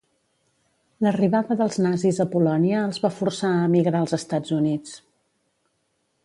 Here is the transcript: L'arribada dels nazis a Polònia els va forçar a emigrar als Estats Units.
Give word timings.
L'arribada 1.05 1.57
dels 1.59 1.77
nazis 1.87 2.21
a 2.25 2.27
Polònia 2.37 2.79
els 2.87 2.99
va 3.05 3.13
forçar 3.19 3.53
a 3.59 3.69
emigrar 3.69 4.01
als 4.01 4.17
Estats 4.21 4.57
Units. 4.63 4.97